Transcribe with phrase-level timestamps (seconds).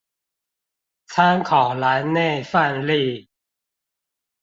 [1.09, 3.29] 參考欄內範例